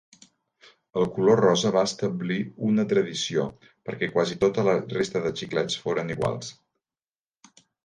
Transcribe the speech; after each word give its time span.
El 1.01 1.03
color 1.17 1.41
rosa 1.45 1.71
va 1.75 1.83
establir 1.89 2.37
una 2.69 2.85
tradició 2.95 3.45
perquè 3.91 4.11
quasi 4.17 4.39
tota 4.47 4.67
la 4.71 4.75
resta 4.97 5.23
de 5.29 5.35
xiclets 5.43 5.81
foren 5.87 6.13
iguals. 6.19 6.53